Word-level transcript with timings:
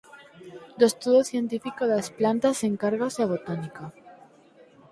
Do 0.77 0.85
estudo 0.91 1.19
científico 1.31 1.83
das 1.91 2.07
plantas 2.17 2.57
encárgase 2.69 3.19
a 3.21 3.29
botánica. 3.33 3.83